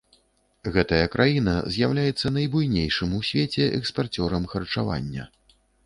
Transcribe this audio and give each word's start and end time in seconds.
Гэтая 0.77 1.01
краіна 1.15 1.53
з'яўляецца 1.77 2.33
найбуйнейшым 2.39 3.09
у 3.21 3.25
свеце 3.31 3.71
экспарцёрам 3.79 4.43
харчавання. 4.57 5.33